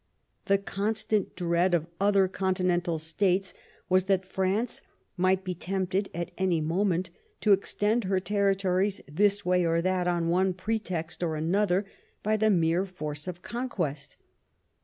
[0.45, 3.53] The constant dread of other continental states
[3.87, 4.81] was that France
[5.15, 10.27] might be tempted at any moment to extend her territories this way or that, on
[10.29, 11.85] one pretext or another,
[12.23, 14.17] by the mere force of conquest.